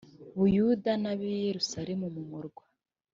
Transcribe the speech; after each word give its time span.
buyuda 0.37 0.91
n 1.01 1.05
ab 1.11 1.19
i 1.33 1.35
yerusalemu 1.45 2.05
mu 2.15 2.23
murwa 2.29 2.63